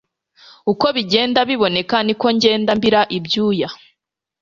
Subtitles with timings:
[0.71, 3.69] uko bigenda biboneka niko njyenda mbira Ibyuya